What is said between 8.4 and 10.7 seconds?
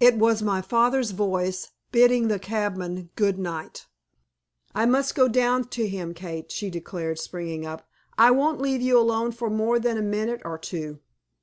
leave you alone for more than a minute or